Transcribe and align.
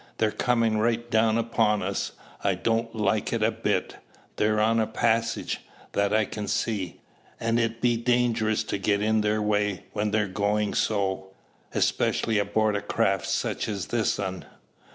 "They're 0.17 0.31
coming 0.31 0.79
right 0.79 1.11
down 1.11 1.37
upon 1.37 1.83
us. 1.83 2.13
I 2.43 2.55
don't 2.55 2.95
like 2.95 3.31
it 3.31 3.43
a 3.43 3.51
bit. 3.51 3.97
They're 4.37 4.59
on 4.59 4.79
a 4.79 4.87
`passage,' 4.87 5.57
that 5.91 6.11
I 6.11 6.25
can 6.25 6.47
see; 6.47 7.01
an' 7.39 7.59
it 7.59 7.81
be 7.81 7.97
dangerous 7.97 8.63
to 8.63 8.79
get 8.79 9.03
in 9.03 9.21
their 9.21 9.43
way 9.43 9.83
when 9.93 10.09
they're 10.09 10.27
goin' 10.27 10.73
so, 10.73 11.27
especially 11.75 12.39
aboard 12.39 12.75
a 12.75 12.81
craft 12.81 13.27
sich 13.27 13.67
as 13.69 13.89
this 13.89 14.17
un'." 14.17 14.45